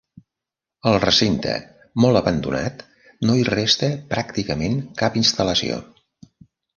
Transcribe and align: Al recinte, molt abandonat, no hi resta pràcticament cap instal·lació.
Al 0.91 0.95
recinte, 1.01 1.51
molt 2.05 2.19
abandonat, 2.21 2.81
no 3.29 3.35
hi 3.41 3.45
resta 3.49 3.91
pràcticament 4.15 4.81
cap 5.03 5.19
instal·lació. 5.23 5.79